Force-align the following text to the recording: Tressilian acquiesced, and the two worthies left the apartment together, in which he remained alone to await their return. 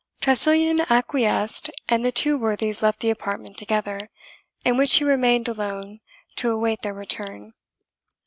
Tressilian 0.19 0.79
acquiesced, 0.91 1.69
and 1.87 2.03
the 2.03 2.11
two 2.11 2.35
worthies 2.35 2.81
left 2.81 3.01
the 3.01 3.11
apartment 3.11 3.59
together, 3.59 4.09
in 4.65 4.75
which 4.75 4.95
he 4.95 5.03
remained 5.03 5.47
alone 5.47 5.99
to 6.37 6.49
await 6.49 6.81
their 6.81 6.95
return. 6.95 7.53